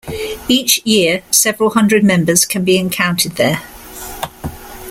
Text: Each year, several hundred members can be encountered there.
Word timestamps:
Each 0.47 0.81
year, 0.83 1.21
several 1.29 1.69
hundred 1.69 2.03
members 2.03 2.43
can 2.43 2.63
be 2.65 2.75
encountered 2.75 3.33
there. 3.33 3.61